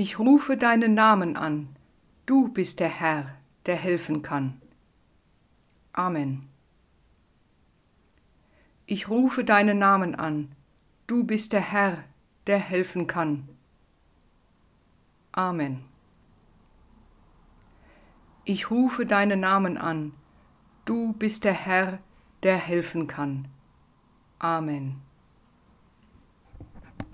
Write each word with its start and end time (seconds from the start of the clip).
Ich 0.00 0.20
rufe 0.20 0.56
deinen 0.56 0.94
Namen 0.94 1.36
an, 1.36 1.74
du 2.24 2.46
bist 2.46 2.78
der 2.78 2.88
Herr, 2.88 3.34
der 3.66 3.74
helfen 3.74 4.22
kann. 4.22 4.62
Amen. 5.92 6.48
Ich 8.86 9.08
rufe 9.08 9.42
deinen 9.42 9.80
Namen 9.80 10.14
an, 10.14 10.52
du 11.08 11.24
bist 11.24 11.52
der 11.52 11.62
Herr, 11.62 12.04
der 12.46 12.60
helfen 12.60 13.08
kann. 13.08 13.48
Amen. 15.32 15.84
Ich 18.44 18.70
rufe 18.70 19.04
deinen 19.04 19.40
Namen 19.40 19.76
an, 19.76 20.12
du 20.84 21.12
bist 21.12 21.42
der 21.42 21.54
Herr, 21.54 21.98
der 22.44 22.56
helfen 22.56 23.08
kann. 23.08 23.48
Amen. 24.38 25.07